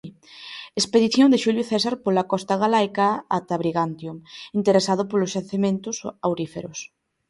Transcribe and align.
Expedición 0.79 1.27
de 1.29 1.41
Xulio 1.43 1.63
César 1.71 1.95
pola 2.05 2.27
costa 2.31 2.55
galaica 2.63 3.07
ata 3.37 3.55
Brigantium, 3.61 4.17
interesado 4.59 5.03
polos 5.11 5.33
xacementos 5.35 5.95
auríferos. 6.27 6.79